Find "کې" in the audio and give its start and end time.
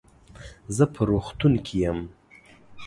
1.65-1.75